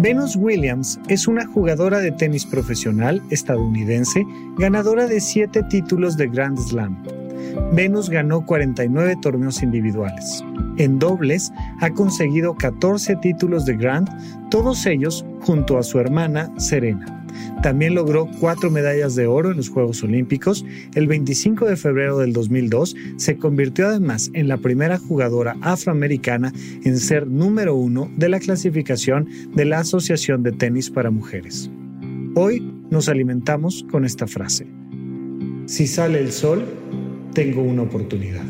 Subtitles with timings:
[0.00, 4.24] Venus Williams es una jugadora de tenis profesional estadounidense,
[4.56, 7.02] ganadora de siete títulos de Grand Slam.
[7.72, 10.44] Venus ganó 49 torneos individuales.
[10.76, 14.08] En dobles ha conseguido 14 títulos de Grand,
[14.50, 17.17] todos ellos junto a su hermana Serena.
[17.62, 20.64] También logró cuatro medallas de oro en los Juegos Olímpicos.
[20.94, 26.52] El 25 de febrero del 2002 se convirtió además en la primera jugadora afroamericana
[26.84, 31.70] en ser número uno de la clasificación de la Asociación de Tenis para Mujeres.
[32.34, 34.66] Hoy nos alimentamos con esta frase.
[35.66, 36.64] Si sale el sol,
[37.34, 38.44] tengo una oportunidad.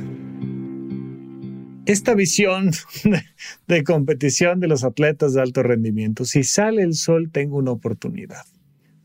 [1.86, 2.70] Esta visión
[3.66, 8.44] de competición de los atletas de alto rendimiento, si sale el sol, tengo una oportunidad.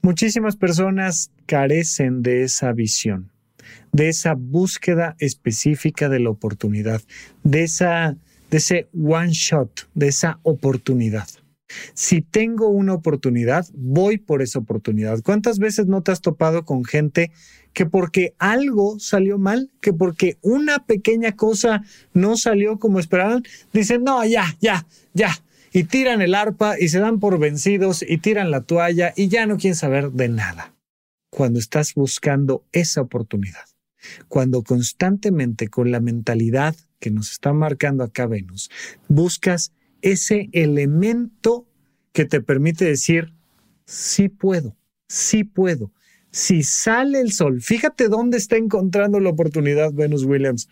[0.05, 3.31] Muchísimas personas carecen de esa visión,
[3.93, 7.01] de esa búsqueda específica de la oportunidad,
[7.45, 8.17] de, esa,
[8.51, 11.29] de ese one shot, de esa oportunidad.
[11.93, 15.21] Si tengo una oportunidad, voy por esa oportunidad.
[15.21, 17.31] ¿Cuántas veces no te has topado con gente
[17.71, 21.81] que porque algo salió mal, que porque una pequeña cosa
[22.13, 25.33] no salió como esperaban, dicen, no, ya, ya, ya,
[25.73, 29.47] y tiran el arpa y se dan por vencidos y tiran la toalla y ya
[29.47, 30.73] no quieren saber de nada.
[31.31, 33.65] Cuando estás buscando esa oportunidad,
[34.27, 38.69] cuando constantemente con la mentalidad que nos está marcando acá Venus,
[39.07, 39.73] buscas
[40.03, 41.65] ese elemento
[42.11, 43.33] que te permite decir,
[43.85, 45.91] sí puedo, sí puedo.
[46.29, 50.69] Si sale el sol, fíjate dónde está encontrando la oportunidad Venus Williams.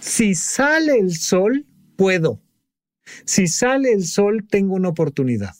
[0.00, 2.40] Si sale el sol, puedo.
[3.24, 5.54] Si sale el sol, tengo una oportunidad.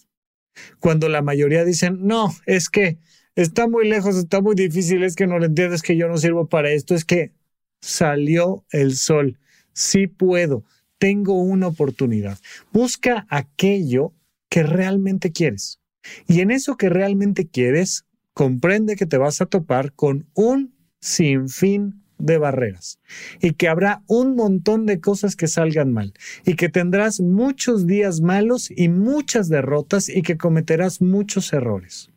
[0.78, 2.98] Cuando la mayoría dicen, no, es que
[3.34, 6.48] está muy lejos, está muy difícil, es que no lo entiendes, que yo no sirvo
[6.48, 7.32] para esto, es que
[7.80, 9.38] salió el sol.
[9.72, 10.64] Sí puedo,
[10.98, 12.38] tengo una oportunidad.
[12.72, 14.12] Busca aquello
[14.48, 15.80] que realmente quieres.
[16.26, 21.99] Y en eso que realmente quieres, comprende que te vas a topar con un sinfín
[22.20, 23.00] de barreras
[23.40, 26.12] y que habrá un montón de cosas que salgan mal
[26.44, 32.10] y que tendrás muchos días malos y muchas derrotas y que cometerás muchos errores,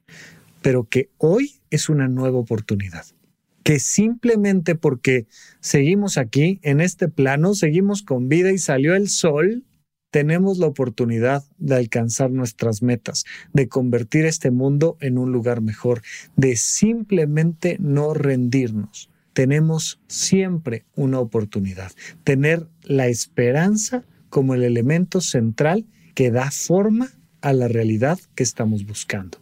[0.61, 3.05] pero que hoy es una nueva oportunidad.
[3.63, 5.25] Que simplemente porque
[5.61, 9.63] seguimos aquí, en este plano, seguimos con vida y salió el sol,
[10.11, 16.01] tenemos la oportunidad de alcanzar nuestras metas, de convertir este mundo en un lugar mejor,
[16.35, 21.91] de simplemente no rendirnos tenemos siempre una oportunidad.
[22.23, 25.85] Tener la esperanza como el elemento central
[26.15, 27.09] que da forma
[27.41, 29.39] a la realidad que estamos buscando.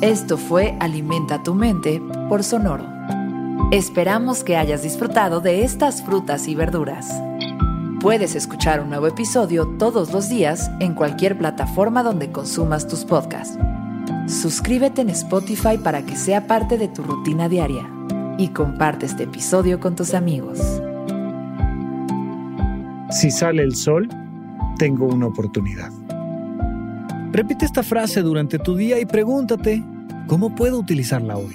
[0.00, 2.86] Esto fue Alimenta tu mente por Sonoro.
[3.72, 7.08] Esperamos que hayas disfrutado de estas frutas y verduras.
[8.00, 13.58] Puedes escuchar un nuevo episodio todos los días en cualquier plataforma donde consumas tus podcasts
[14.26, 17.86] Suscríbete en Spotify para que sea parte de tu rutina diaria
[18.38, 20.58] y comparte este episodio con tus amigos.
[23.10, 24.08] Si sale el sol,
[24.78, 25.90] tengo una oportunidad.
[27.32, 29.84] Repite esta frase durante tu día y pregúntate,
[30.26, 31.54] ¿cómo puedo utilizarla hoy?